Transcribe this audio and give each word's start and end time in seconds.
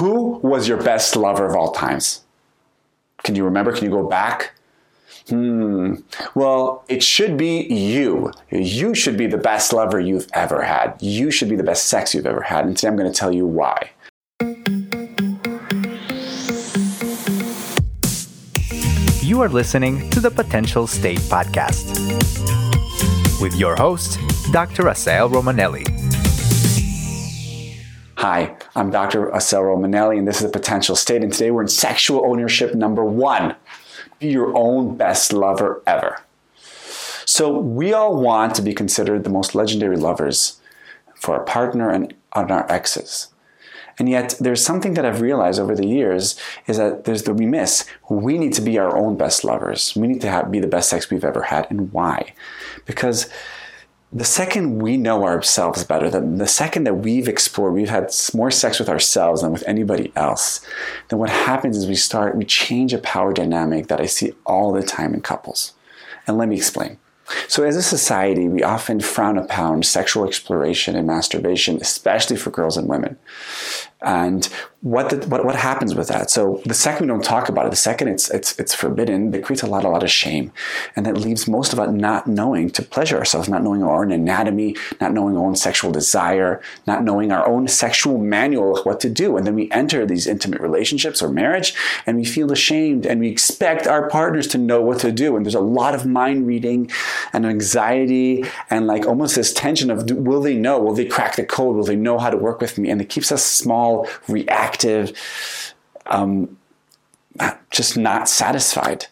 Who 0.00 0.38
was 0.42 0.66
your 0.66 0.82
best 0.82 1.14
lover 1.14 1.44
of 1.44 1.54
all 1.54 1.72
times? 1.72 2.22
Can 3.22 3.34
you 3.34 3.44
remember? 3.44 3.70
Can 3.70 3.84
you 3.84 3.90
go 3.90 4.08
back? 4.08 4.54
Hmm. 5.28 5.96
Well, 6.34 6.84
it 6.88 7.02
should 7.02 7.36
be 7.36 7.64
you. 7.64 8.32
You 8.50 8.94
should 8.94 9.18
be 9.18 9.26
the 9.26 9.36
best 9.36 9.74
lover 9.74 10.00
you've 10.00 10.26
ever 10.32 10.62
had. 10.62 10.96
You 11.02 11.30
should 11.30 11.50
be 11.50 11.56
the 11.56 11.62
best 11.62 11.88
sex 11.88 12.14
you've 12.14 12.24
ever 12.24 12.40
had. 12.40 12.64
And 12.64 12.74
today 12.74 12.88
I'm 12.88 12.96
going 12.96 13.12
to 13.12 13.18
tell 13.18 13.30
you 13.30 13.44
why. 13.44 13.90
You 19.22 19.42
are 19.42 19.50
listening 19.50 20.08
to 20.10 20.20
the 20.20 20.30
Potential 20.34 20.86
State 20.86 21.20
Podcast 21.28 21.92
with 23.42 23.54
your 23.54 23.76
host, 23.76 24.18
Dr. 24.50 24.84
Assael 24.84 25.30
Romanelli. 25.30 26.19
Hi, 28.20 28.54
I'm 28.76 28.90
Dr. 28.90 29.30
Assael 29.30 29.62
Romanelli, 29.62 30.18
and 30.18 30.28
this 30.28 30.36
is 30.36 30.42
the 30.42 30.50
Potential 30.50 30.94
State. 30.94 31.22
And 31.22 31.32
today 31.32 31.50
we're 31.50 31.62
in 31.62 31.68
sexual 31.68 32.22
ownership 32.26 32.74
number 32.74 33.02
one 33.02 33.56
be 34.18 34.28
your 34.28 34.54
own 34.54 34.94
best 34.98 35.32
lover 35.32 35.82
ever. 35.86 36.20
So, 37.24 37.56
we 37.56 37.94
all 37.94 38.20
want 38.20 38.54
to 38.56 38.62
be 38.62 38.74
considered 38.74 39.24
the 39.24 39.30
most 39.30 39.54
legendary 39.54 39.96
lovers 39.96 40.60
for 41.14 41.36
our 41.36 41.44
partner 41.44 41.88
and 41.88 42.12
on 42.34 42.50
our 42.50 42.70
exes. 42.70 43.28
And 43.98 44.06
yet, 44.06 44.34
there's 44.38 44.62
something 44.62 44.92
that 44.94 45.06
I've 45.06 45.22
realized 45.22 45.58
over 45.58 45.74
the 45.74 45.86
years 45.86 46.38
is 46.66 46.76
that 46.76 47.04
there's 47.04 47.22
the 47.22 47.32
we 47.32 47.46
miss. 47.46 47.86
We 48.10 48.36
need 48.36 48.52
to 48.52 48.60
be 48.60 48.78
our 48.78 48.98
own 48.98 49.16
best 49.16 49.44
lovers. 49.44 49.96
We 49.96 50.08
need 50.08 50.20
to 50.20 50.30
have, 50.30 50.50
be 50.50 50.60
the 50.60 50.66
best 50.66 50.90
sex 50.90 51.08
we've 51.08 51.24
ever 51.24 51.44
had. 51.44 51.70
And 51.70 51.90
why? 51.90 52.34
Because 52.84 53.30
the 54.12 54.24
second 54.24 54.82
we 54.82 54.96
know 54.96 55.24
ourselves 55.24 55.84
better, 55.84 56.10
the, 56.10 56.20
the 56.20 56.46
second 56.46 56.84
that 56.84 56.94
we've 56.94 57.28
explored, 57.28 57.74
we've 57.74 57.88
had 57.88 58.12
more 58.34 58.50
sex 58.50 58.80
with 58.80 58.88
ourselves 58.88 59.42
than 59.42 59.52
with 59.52 59.62
anybody 59.68 60.12
else, 60.16 60.60
then 61.08 61.18
what 61.20 61.30
happens 61.30 61.76
is 61.76 61.86
we 61.86 61.94
start, 61.94 62.36
we 62.36 62.44
change 62.44 62.92
a 62.92 62.98
power 62.98 63.32
dynamic 63.32 63.86
that 63.86 64.00
I 64.00 64.06
see 64.06 64.32
all 64.44 64.72
the 64.72 64.82
time 64.82 65.14
in 65.14 65.20
couples. 65.20 65.74
And 66.26 66.36
let 66.38 66.48
me 66.48 66.56
explain. 66.56 66.98
So, 67.48 67.64
as 67.64 67.76
a 67.76 67.82
society, 67.82 68.48
we 68.48 68.62
often 68.62 69.00
frown 69.00 69.38
upon 69.38 69.82
sexual 69.82 70.26
exploration 70.26 70.96
and 70.96 71.06
masturbation, 71.06 71.78
especially 71.80 72.36
for 72.36 72.50
girls 72.50 72.76
and 72.76 72.88
women. 72.88 73.16
And 74.02 74.48
what, 74.82 75.10
the, 75.10 75.28
what 75.28 75.44
what 75.44 75.56
happens 75.56 75.94
with 75.94 76.08
that? 76.08 76.30
So 76.30 76.62
the 76.64 76.72
second 76.72 77.06
we 77.06 77.08
don't 77.08 77.22
talk 77.22 77.50
about 77.50 77.66
it, 77.66 77.70
the 77.70 77.76
second 77.76 78.08
it's 78.08 78.30
it's 78.30 78.58
it's 78.58 78.74
forbidden, 78.74 79.34
it 79.34 79.44
creates 79.44 79.62
a 79.62 79.66
lot 79.66 79.84
a 79.84 79.90
lot 79.90 80.02
of 80.02 80.10
shame, 80.10 80.52
and 80.96 81.04
that 81.04 81.18
leaves 81.18 81.46
most 81.46 81.74
of 81.74 81.78
us 81.78 81.90
not 81.90 82.26
knowing 82.26 82.70
to 82.70 82.82
pleasure 82.82 83.18
ourselves, 83.18 83.46
not 83.46 83.62
knowing 83.62 83.82
our 83.82 84.02
own 84.02 84.10
anatomy, 84.10 84.74
not 85.02 85.12
knowing 85.12 85.36
our 85.36 85.44
own 85.44 85.54
sexual 85.54 85.92
desire, 85.92 86.62
not 86.86 87.04
knowing 87.04 87.30
our 87.30 87.46
own 87.46 87.68
sexual 87.68 88.16
manual 88.16 88.78
of 88.78 88.86
what 88.86 89.00
to 89.00 89.10
do, 89.10 89.36
and 89.36 89.46
then 89.46 89.54
we 89.54 89.70
enter 89.70 90.06
these 90.06 90.26
intimate 90.26 90.62
relationships 90.62 91.20
or 91.20 91.28
marriage, 91.28 91.74
and 92.06 92.16
we 92.16 92.24
feel 92.24 92.50
ashamed, 92.50 93.04
and 93.04 93.20
we 93.20 93.28
expect 93.28 93.86
our 93.86 94.08
partners 94.08 94.46
to 94.46 94.56
know 94.56 94.80
what 94.80 94.98
to 95.00 95.12
do, 95.12 95.36
and 95.36 95.44
there's 95.44 95.54
a 95.54 95.60
lot 95.60 95.94
of 95.94 96.06
mind 96.06 96.46
reading, 96.46 96.90
and 97.32 97.46
anxiety, 97.46 98.44
and 98.68 98.86
like 98.86 99.06
almost 99.06 99.34
this 99.36 99.52
tension 99.52 99.90
of 99.90 100.10
will 100.10 100.40
they 100.40 100.54
know, 100.54 100.78
will 100.80 100.94
they 100.94 101.06
crack 101.06 101.36
the 101.36 101.44
code, 101.44 101.76
will 101.76 101.84
they 101.84 101.96
know 101.96 102.18
how 102.18 102.30
to 102.30 102.36
work 102.36 102.60
with 102.60 102.78
me, 102.78 102.90
and 102.90 103.00
it 103.00 103.08
keeps 103.08 103.30
us 103.32 103.44
small 103.44 104.06
reactive, 104.28 105.12
um, 106.06 106.56
just 107.70 107.96
not 107.96 108.28
satisfied. 108.28 109.06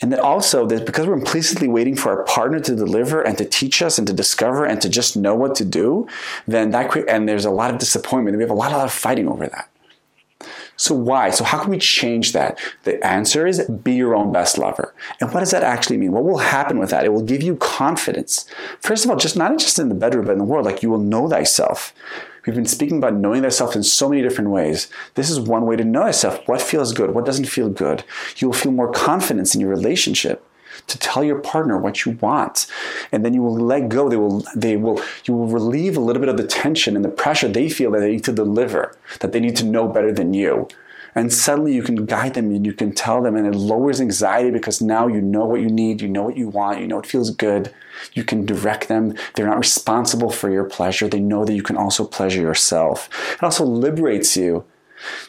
And 0.00 0.12
that 0.12 0.18
also 0.18 0.66
that 0.66 0.86
because 0.86 1.06
we're 1.06 1.14
implicitly 1.14 1.68
waiting 1.68 1.96
for 1.96 2.10
our 2.10 2.24
partner 2.24 2.60
to 2.60 2.74
deliver 2.74 3.22
and 3.22 3.38
to 3.38 3.44
teach 3.44 3.80
us 3.80 3.96
and 3.96 4.06
to 4.06 4.12
discover 4.12 4.64
and 4.64 4.80
to 4.82 4.88
just 4.88 5.16
know 5.16 5.34
what 5.34 5.54
to 5.56 5.64
do, 5.64 6.08
then 6.46 6.70
that 6.70 6.94
and 7.08 7.28
there's 7.28 7.44
a 7.44 7.50
lot 7.50 7.70
of 7.70 7.78
disappointment. 7.78 8.36
We 8.36 8.42
have 8.42 8.50
a 8.50 8.54
lot, 8.54 8.72
a 8.72 8.76
lot 8.76 8.86
of 8.86 8.92
fighting 8.92 9.28
over 9.28 9.46
that. 9.46 9.70
So 10.76 10.94
why? 10.94 11.30
So 11.30 11.44
how 11.44 11.60
can 11.60 11.70
we 11.70 11.78
change 11.78 12.32
that? 12.32 12.58
The 12.82 13.04
answer 13.06 13.46
is 13.46 13.68
be 13.68 13.94
your 13.94 14.14
own 14.14 14.32
best 14.32 14.58
lover. 14.58 14.94
And 15.20 15.32
what 15.32 15.40
does 15.40 15.52
that 15.52 15.62
actually 15.62 15.98
mean? 15.98 16.12
What 16.12 16.24
will 16.24 16.38
happen 16.38 16.78
with 16.78 16.90
that? 16.90 17.04
It 17.04 17.12
will 17.12 17.22
give 17.22 17.42
you 17.42 17.56
confidence. 17.56 18.46
First 18.80 19.04
of 19.04 19.10
all, 19.10 19.16
just 19.16 19.36
not 19.36 19.58
just 19.58 19.78
in 19.78 19.88
the 19.88 19.94
bedroom, 19.94 20.26
but 20.26 20.32
in 20.32 20.38
the 20.38 20.44
world, 20.44 20.66
like 20.66 20.82
you 20.82 20.90
will 20.90 20.98
know 20.98 21.28
thyself. 21.28 21.94
We've 22.46 22.54
been 22.54 22.66
speaking 22.66 22.98
about 22.98 23.14
knowing 23.14 23.42
thyself 23.42 23.74
in 23.74 23.82
so 23.82 24.08
many 24.08 24.20
different 24.20 24.50
ways. 24.50 24.88
This 25.14 25.30
is 25.30 25.40
one 25.40 25.64
way 25.64 25.76
to 25.76 25.84
know 25.84 26.02
thyself. 26.02 26.46
What 26.46 26.60
feels 26.60 26.92
good? 26.92 27.14
What 27.14 27.24
doesn't 27.24 27.46
feel 27.46 27.70
good? 27.70 28.04
You 28.36 28.48
will 28.48 28.54
feel 28.54 28.72
more 28.72 28.90
confidence 28.90 29.54
in 29.54 29.60
your 29.60 29.70
relationship 29.70 30.46
to 30.86 30.98
tell 30.98 31.24
your 31.24 31.38
partner 31.38 31.78
what 31.78 32.04
you 32.04 32.12
want 32.20 32.66
and 33.12 33.24
then 33.24 33.34
you 33.34 33.42
will 33.42 33.56
let 33.56 33.88
go 33.88 34.08
they 34.08 34.16
will 34.16 34.44
they 34.54 34.76
will 34.76 35.00
you 35.24 35.34
will 35.34 35.46
relieve 35.46 35.96
a 35.96 36.00
little 36.00 36.20
bit 36.20 36.28
of 36.28 36.36
the 36.36 36.46
tension 36.46 36.96
and 36.96 37.04
the 37.04 37.08
pressure 37.08 37.48
they 37.48 37.68
feel 37.68 37.90
that 37.90 38.00
they 38.00 38.12
need 38.12 38.24
to 38.24 38.32
deliver 38.32 38.96
that 39.20 39.32
they 39.32 39.40
need 39.40 39.56
to 39.56 39.64
know 39.64 39.88
better 39.88 40.12
than 40.12 40.34
you 40.34 40.68
and 41.14 41.32
suddenly 41.32 41.74
you 41.74 41.82
can 41.82 42.06
guide 42.06 42.34
them 42.34 42.50
and 42.50 42.66
you 42.66 42.72
can 42.72 42.92
tell 42.92 43.22
them, 43.22 43.36
and 43.36 43.46
it 43.46 43.56
lowers 43.56 44.00
anxiety 44.00 44.50
because 44.50 44.80
now 44.80 45.06
you 45.06 45.20
know 45.20 45.44
what 45.44 45.60
you 45.60 45.68
need, 45.68 46.00
you 46.00 46.08
know 46.08 46.24
what 46.24 46.36
you 46.36 46.48
want, 46.48 46.80
you 46.80 46.86
know 46.86 46.98
it 46.98 47.06
feels 47.06 47.30
good. 47.30 47.72
You 48.12 48.24
can 48.24 48.44
direct 48.44 48.88
them. 48.88 49.14
They're 49.34 49.46
not 49.46 49.58
responsible 49.58 50.30
for 50.30 50.50
your 50.50 50.64
pleasure. 50.64 51.08
They 51.08 51.20
know 51.20 51.44
that 51.44 51.54
you 51.54 51.62
can 51.62 51.76
also 51.76 52.04
pleasure 52.04 52.40
yourself. 52.40 53.08
It 53.34 53.42
also 53.42 53.64
liberates 53.64 54.36
you 54.36 54.64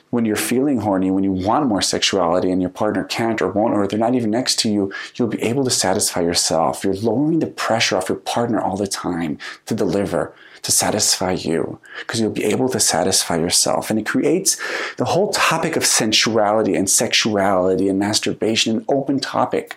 when 0.09 0.25
you're 0.25 0.35
feeling 0.35 0.79
horny, 0.79 1.11
when 1.11 1.23
you 1.23 1.31
want 1.31 1.67
more 1.67 1.81
sexuality 1.81 2.51
and 2.51 2.61
your 2.61 2.69
partner 2.69 3.03
can't 3.03 3.41
or 3.41 3.49
won't, 3.49 3.73
or 3.73 3.87
they're 3.87 3.99
not 3.99 4.15
even 4.15 4.31
next 4.31 4.59
to 4.59 4.69
you, 4.69 4.93
you'll 5.15 5.27
be 5.27 5.41
able 5.41 5.63
to 5.63 5.71
satisfy 5.71 6.21
yourself. 6.21 6.83
You're 6.83 6.93
lowering 6.95 7.39
the 7.39 7.47
pressure 7.47 7.97
off 7.97 8.09
your 8.09 8.17
partner 8.17 8.59
all 8.59 8.77
the 8.77 8.87
time 8.87 9.37
to 9.65 9.75
deliver 9.75 10.33
to 10.65 10.71
satisfy 10.71 11.31
you 11.31 11.79
because 11.99 12.19
you'll 12.19 12.31
be 12.31 12.43
able 12.43 12.67
to 12.69 12.79
satisfy 12.79 13.37
yourself. 13.37 13.91
And 13.91 13.99
it 13.99 14.05
creates 14.07 14.57
the 14.95 15.05
whole 15.05 15.31
topic 15.31 15.75
of 15.75 15.85
sensuality 15.85 16.75
and 16.75 16.89
sexuality 16.89 17.87
and 17.87 17.99
masturbation 17.99 18.77
an 18.77 18.85
open 18.89 19.19
topic 19.19 19.75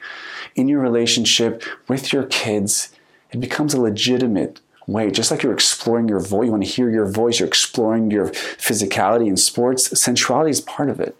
in 0.54 0.66
your 0.66 0.80
relationship 0.80 1.62
with 1.88 2.10
your 2.12 2.24
kids. 2.24 2.90
It 3.32 3.38
becomes 3.40 3.74
a 3.74 3.80
legitimate 3.80 4.60
way. 4.88 5.10
Just 5.10 5.30
like 5.30 5.42
you're 5.42 5.52
exploring 5.52 6.08
your 6.08 6.18
voice, 6.18 6.46
you 6.46 6.50
want 6.50 6.64
to 6.64 6.68
hear 6.68 6.90
your 6.90 7.06
voice, 7.06 7.38
you're 7.38 7.46
exploring 7.46 8.10
your 8.10 8.30
physicality 8.30 9.28
in 9.28 9.36
sports, 9.36 10.00
sensuality 10.00 10.50
is 10.50 10.60
part 10.60 10.90
of 10.90 10.98
it. 10.98 11.14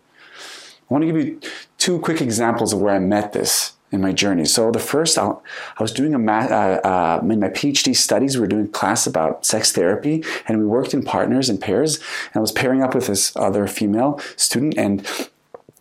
I 0.91 0.95
want 0.95 1.03
to 1.03 1.13
give 1.13 1.25
you 1.25 1.41
two 1.77 2.01
quick 2.01 2.21
examples 2.21 2.73
of 2.73 2.81
where 2.81 2.95
I 2.95 2.99
met 2.99 3.35
this 3.35 3.75
in 3.91 4.01
my 4.01 4.13
journey. 4.13 4.45
So 4.45 4.71
the 4.71 4.79
first, 4.79 5.19
I, 5.19 5.35
was 5.79 5.93
doing 5.93 6.15
a 6.15 6.19
math, 6.19 6.51
uh, 6.51 6.81
uh, 6.87 7.21
in 7.23 7.41
my 7.41 7.49
PhD 7.49 7.95
studies. 7.95 8.37
We 8.37 8.41
were 8.41 8.47
doing 8.47 8.69
class 8.69 9.07
about 9.07 9.45
sex 9.45 9.73
therapy, 9.73 10.25
and 10.47 10.59
we 10.59 10.65
worked 10.65 10.95
in 10.95 11.03
partners 11.03 11.49
and 11.49 11.61
pairs. 11.61 11.97
And 11.97 12.37
I 12.37 12.41
was 12.41 12.53
pairing 12.53 12.83
up 12.83 12.95
with 12.95 13.07
this 13.07 13.35
other 13.37 13.67
female 13.67 14.21
student, 14.37 14.77
and 14.77 15.07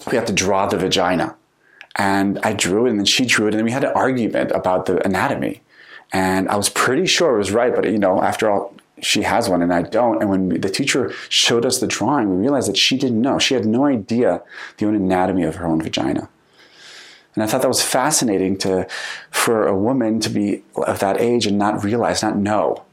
we 0.09 0.17
had 0.17 0.27
to 0.27 0.33
draw 0.33 0.67
the 0.67 0.77
vagina. 0.77 1.35
And 1.95 2.39
I 2.43 2.53
drew 2.53 2.85
it, 2.85 2.91
and 2.91 2.99
then 2.99 3.05
she 3.05 3.25
drew 3.25 3.47
it, 3.47 3.53
and 3.53 3.59
then 3.59 3.65
we 3.65 3.71
had 3.71 3.83
an 3.83 3.93
argument 3.93 4.51
about 4.51 4.85
the 4.85 5.03
anatomy. 5.05 5.61
And 6.13 6.47
I 6.49 6.55
was 6.55 6.69
pretty 6.69 7.05
sure 7.05 7.35
it 7.35 7.37
was 7.37 7.51
right, 7.51 7.75
but 7.75 7.85
you 7.85 7.97
know, 7.97 8.21
after 8.21 8.49
all, 8.49 8.73
she 9.01 9.21
has 9.23 9.49
one 9.49 9.61
and 9.61 9.73
I 9.73 9.83
don't. 9.83 10.21
And 10.21 10.29
when 10.29 10.49
the 10.61 10.69
teacher 10.69 11.11
showed 11.29 11.65
us 11.65 11.79
the 11.79 11.87
drawing, 11.87 12.29
we 12.29 12.41
realized 12.41 12.67
that 12.67 12.77
she 12.77 12.97
didn't 12.97 13.21
know. 13.21 13.37
She 13.37 13.53
had 13.53 13.65
no 13.65 13.85
idea 13.85 14.41
the 14.77 14.87
own 14.87 14.95
anatomy 14.95 15.43
of 15.43 15.55
her 15.55 15.67
own 15.67 15.81
vagina. 15.81 16.29
And 17.35 17.43
I 17.43 17.47
thought 17.47 17.61
that 17.61 17.67
was 17.67 17.83
fascinating 17.83 18.57
to 18.59 18.87
for 19.29 19.67
a 19.67 19.77
woman 19.77 20.19
to 20.21 20.29
be 20.29 20.63
of 20.75 20.99
that 20.99 21.21
age 21.21 21.45
and 21.45 21.57
not 21.59 21.83
realize, 21.83 22.23
not 22.23 22.35
know. 22.35 22.83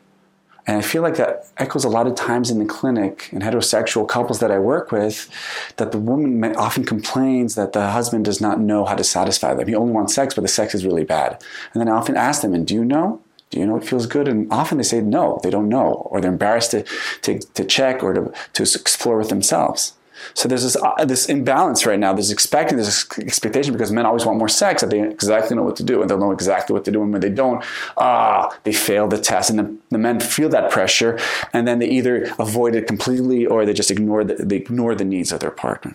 And 0.67 0.79
I 0.79 0.83
feel 0.83 1.03
like 1.03 1.17
that 1.17 1.47
echoes 1.59 1.85
a 1.85 1.91
lot 1.91 2.07
of 2.07 2.15
times 2.15 2.51
in 2.51 2.59
the 2.59 2.65
clinic 2.65 3.29
in 3.33 3.41
heterosexual 3.41 4.09
couples 4.09 4.41
that 4.41 4.51
I 4.51 4.59
work 4.59 4.93
with, 4.93 5.29
that 5.77 5.93
the 5.93 5.99
woman 5.99 6.57
often 6.57 6.85
complains 6.85 7.55
that 7.55 7.75
the 7.75 7.91
husband 7.91 8.25
does 8.25 8.41
not 8.41 8.61
know 8.61 8.85
how 8.85 8.95
to 8.95 9.05
satisfy 9.05 9.53
them. 9.53 9.69
He 9.69 9.75
only 9.75 9.93
wants 9.93 10.15
sex, 10.15 10.35
but 10.35 10.41
the 10.41 10.49
sex 10.49 10.75
is 10.75 10.87
really 10.87 11.05
bad. 11.05 11.43
And 11.73 11.81
then 11.81 11.89
I 11.89 11.93
often 11.93 12.17
ask 12.17 12.41
them, 12.41 12.55
and 12.55 12.67
do 12.67 12.75
you 12.75 12.85
know? 12.85 13.21
Do 13.51 13.61
you 13.61 13.67
know 13.67 13.75
what 13.75 13.87
feels 13.87 14.07
good? 14.07 14.27
And 14.27 14.51
often 14.51 14.79
they 14.79 14.85
say 14.85 15.01
no, 15.01 15.39
they 15.43 15.51
don't 15.51 15.69
know, 15.69 16.09
or 16.11 16.21
they're 16.21 16.33
embarrassed 16.33 16.73
to, 16.73 16.85
to, 17.23 17.39
to 17.39 17.65
check 17.65 18.03
or 18.03 18.15
to, 18.15 18.33
to 18.55 18.63
explore 18.63 19.19
with 19.19 19.29
themselves. 19.29 19.93
So 20.33 20.49
there's 20.49 20.62
this 20.62 20.77
uh, 20.77 21.04
this 21.04 21.27
imbalance 21.27 21.84
right 21.84 21.98
now. 21.98 22.13
There's 22.15 22.31
expecting 22.31 22.78
this 22.78 23.07
expectation 23.19 23.72
because 23.72 23.93
men 23.93 24.07
always 24.07 24.25
want 24.25 24.39
more 24.39 24.48
sex 24.48 24.81
that 24.81 24.91
they 24.91 25.03
exactly 25.03 25.57
know 25.57 25.63
what 25.63 25.77
to 25.77 25.83
do 25.83 26.01
and 26.01 26.09
they'll 26.09 26.19
know 26.19 26.33
exactly 26.33 26.72
what 26.72 26.84
to 26.87 26.91
do. 26.91 27.03
And 27.03 27.13
when 27.13 27.21
they 27.21 27.28
don't, 27.28 27.63
ah, 27.97 28.57
they 28.65 28.72
fail 28.72 29.07
the 29.07 29.19
test. 29.19 29.51
And 29.51 29.59
the, 29.59 29.77
the 29.91 29.98
men 29.98 30.21
feel 30.21 30.48
that 30.48 30.71
pressure, 30.71 31.19
and 31.53 31.69
then 31.69 31.78
they 31.78 31.89
either 31.89 32.33
avoid 32.39 32.75
it 32.75 32.87
completely 32.87 33.45
or 33.45 33.66
they 33.66 33.75
just 33.75 33.91
ignore 33.91 34.25
the, 34.25 34.34
they 34.34 34.57
ignore 34.57 34.95
the 34.95 35.04
needs 35.04 35.33
of 35.33 35.41
their 35.41 35.51
partner. 35.51 35.95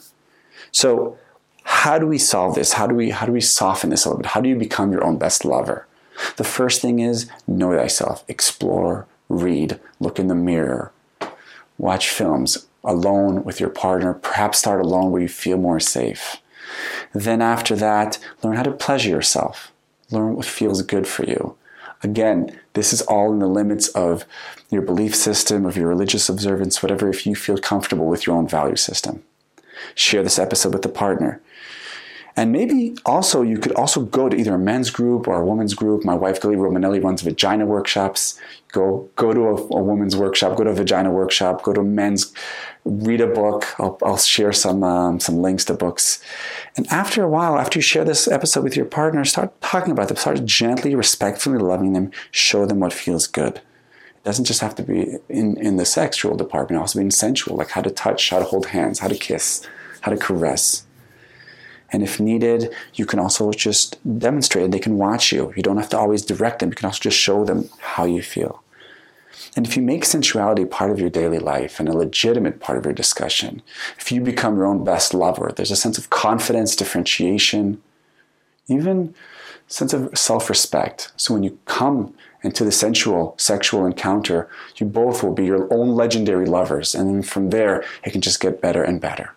So 0.71 1.17
how 1.63 1.99
do 1.99 2.07
we 2.07 2.17
solve 2.17 2.55
this? 2.55 2.73
How 2.73 2.87
do 2.87 2.95
we 2.95 3.11
how 3.11 3.25
do 3.25 3.31
we 3.31 3.41
soften 3.41 3.89
this 3.89 4.05
a 4.05 4.09
little 4.09 4.21
bit? 4.21 4.31
How 4.31 4.41
do 4.41 4.49
you 4.49 4.55
become 4.55 4.91
your 4.91 5.03
own 5.03 5.17
best 5.17 5.45
lover? 5.45 5.85
The 6.35 6.43
first 6.43 6.81
thing 6.81 6.99
is 6.99 7.29
know 7.47 7.75
thyself, 7.75 8.23
explore, 8.27 9.07
read, 9.29 9.79
look 9.99 10.19
in 10.19 10.27
the 10.27 10.35
mirror, 10.35 10.91
watch 11.77 12.09
films, 12.09 12.67
alone 12.83 13.43
with 13.43 13.59
your 13.59 13.69
partner, 13.69 14.13
perhaps 14.13 14.59
start 14.59 14.81
alone 14.81 15.11
where 15.11 15.21
you 15.21 15.27
feel 15.27 15.57
more 15.57 15.79
safe. 15.79 16.37
Then, 17.13 17.41
after 17.41 17.75
that, 17.75 18.19
learn 18.43 18.55
how 18.55 18.63
to 18.63 18.71
pleasure 18.71 19.09
yourself. 19.09 19.71
Learn 20.11 20.35
what 20.35 20.45
feels 20.45 20.81
good 20.81 21.07
for 21.07 21.23
you. 21.25 21.55
Again, 22.01 22.57
this 22.73 22.93
is 22.93 23.01
all 23.01 23.31
in 23.33 23.39
the 23.39 23.47
limits 23.47 23.89
of 23.89 24.25
your 24.69 24.81
belief 24.81 25.15
system, 25.15 25.65
of 25.65 25.75
your 25.75 25.87
religious 25.87 26.29
observance, 26.29 26.81
whatever, 26.81 27.09
if 27.09 27.25
you 27.25 27.35
feel 27.35 27.57
comfortable 27.57 28.07
with 28.07 28.25
your 28.25 28.35
own 28.35 28.47
value 28.47 28.77
system. 28.77 29.23
Share 29.95 30.23
this 30.23 30.39
episode 30.39 30.73
with 30.73 30.85
a 30.85 30.89
partner. 30.89 31.41
And 32.39 32.53
maybe 32.53 32.95
also 33.05 33.41
you 33.41 33.57
could 33.57 33.73
also 33.73 33.99
go 33.99 34.29
to 34.29 34.37
either 34.37 34.53
a 34.53 34.57
men's 34.57 34.89
group 34.89 35.27
or 35.27 35.41
a 35.41 35.45
women's 35.45 35.73
group. 35.73 36.05
My 36.05 36.13
wife 36.13 36.39
Gali 36.39 36.55
Romanelli 36.55 37.03
runs 37.03 37.21
vagina 37.21 37.65
workshops. 37.65 38.39
Go 38.71 39.09
go 39.17 39.33
to 39.33 39.41
a, 39.41 39.55
a, 39.55 39.83
women's 39.83 40.15
workshop, 40.15 40.55
go 40.55 40.63
to 40.63 40.69
a 40.69 40.73
vagina 40.73 41.11
workshop, 41.11 41.63
go 41.63 41.73
to 41.73 41.81
a 41.81 41.83
men's, 41.83 42.31
read 42.85 43.19
a 43.19 43.27
book. 43.27 43.67
I'll, 43.77 43.97
I'll 44.01 44.17
share 44.17 44.53
some 44.53 44.85
um, 44.85 45.19
some 45.19 45.41
links 45.41 45.65
to 45.65 45.73
books. 45.73 46.23
And 46.77 46.87
after 46.87 47.21
a 47.23 47.27
while, 47.27 47.59
after 47.59 47.79
you 47.79 47.83
share 47.83 48.05
this 48.05 48.25
episode 48.25 48.63
with 48.63 48.77
your 48.77 48.85
partner, 48.85 49.25
start 49.25 49.59
talking 49.59 49.91
about 49.91 50.07
them. 50.07 50.15
Start 50.15 50.45
gently, 50.45 50.95
respectfully 50.95 51.57
loving 51.57 51.91
them. 51.91 52.09
Show 52.31 52.65
them 52.65 52.79
what 52.79 52.93
feels 52.93 53.27
good. 53.27 53.57
It 53.57 54.23
doesn't 54.23 54.45
just 54.45 54.61
have 54.61 54.75
to 54.75 54.83
be 54.83 55.17
in, 55.27 55.57
in 55.57 55.75
the 55.75 55.83
sexual 55.83 56.37
department, 56.37 56.79
also 56.79 57.03
be 57.03 57.09
sensual, 57.09 57.57
like 57.57 57.71
how 57.71 57.81
to 57.81 57.91
touch, 57.91 58.29
how 58.29 58.39
to 58.39 58.45
hold 58.45 58.67
hands, 58.67 58.99
how 58.99 59.09
to 59.09 59.17
kiss, 59.17 59.67
how 59.99 60.11
to 60.11 60.17
caress 60.17 60.85
and 61.91 62.03
if 62.03 62.19
needed, 62.19 62.73
you 62.93 63.05
can 63.05 63.19
also 63.19 63.51
just 63.51 63.97
demonstrate. 64.19 64.71
They 64.71 64.79
can 64.79 64.97
watch 64.97 65.31
you. 65.31 65.53
You 65.55 65.63
don't 65.63 65.77
have 65.77 65.89
to 65.89 65.97
always 65.97 66.23
direct 66.23 66.59
them. 66.59 66.69
You 66.69 66.75
can 66.75 66.85
also 66.85 66.99
just 66.99 67.17
show 67.17 67.43
them 67.45 67.69
how 67.79 68.05
you 68.05 68.21
feel. 68.21 68.63
And 69.55 69.65
if 69.65 69.75
you 69.75 69.81
make 69.81 70.05
sensuality 70.05 70.65
part 70.65 70.91
of 70.91 70.99
your 70.99 71.09
daily 71.09 71.39
life 71.39 71.79
and 71.79 71.89
a 71.89 71.97
legitimate 71.97 72.59
part 72.59 72.77
of 72.77 72.85
your 72.85 72.93
discussion, 72.93 73.61
if 73.97 74.11
you 74.11 74.21
become 74.21 74.55
your 74.55 74.65
own 74.65 74.83
best 74.83 75.13
lover, 75.13 75.51
there's 75.55 75.71
a 75.71 75.75
sense 75.75 75.97
of 75.97 76.09
confidence, 76.09 76.75
differentiation, 76.75 77.81
even 78.67 79.15
sense 79.67 79.93
of 79.93 80.15
self-respect. 80.17 81.11
So 81.17 81.33
when 81.33 81.43
you 81.43 81.57
come 81.65 82.13
into 82.43 82.63
the 82.63 82.71
sensual 82.71 83.35
sexual 83.37 83.85
encounter, 83.85 84.47
you 84.77 84.85
both 84.85 85.23
will 85.23 85.33
be 85.33 85.45
your 85.45 85.71
own 85.73 85.89
legendary 85.89 86.45
lovers. 86.45 86.93
And 86.95 87.09
then 87.09 87.23
from 87.23 87.49
there, 87.49 87.83
it 88.03 88.11
can 88.11 88.21
just 88.21 88.39
get 88.39 88.61
better 88.61 88.83
and 88.83 89.01
better. 89.01 89.33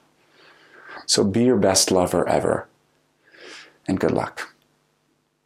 So 1.07 1.25
be 1.25 1.45
your 1.45 1.57
best 1.57 1.91
lover 1.91 2.29
ever. 2.29 2.69
And 3.87 3.99
good 3.99 4.13
luck. 4.13 4.55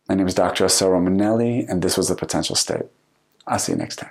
My 0.08 0.14
name 0.14 0.26
is 0.26 0.35
Dr. 0.35 0.64
Assael 0.64 0.91
Romanelli, 0.91 1.69
and 1.69 1.82
this 1.82 1.97
was 1.97 2.08
The 2.08 2.14
Potential 2.14 2.55
State. 2.55 2.87
I'll 3.47 3.58
see 3.58 3.73
you 3.73 3.79
next 3.79 3.97
time. 3.97 4.11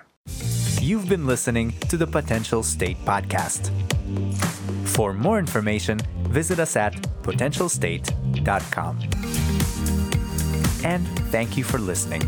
You've 0.82 1.08
been 1.08 1.26
listening 1.26 1.74
to 1.90 1.98
the 1.98 2.08
Potential 2.08 2.64
State 2.64 2.98
Podcast. 3.06 3.72
For 4.88 5.14
more 5.14 5.40
information, 5.40 6.00
visit 6.30 6.60
us 6.60 6.76
at 6.76 6.94
potentialstate.com. 7.24 9.00
And 10.84 11.08
thank 11.32 11.58
you 11.58 11.64
for 11.64 11.80
listening. 11.80 12.22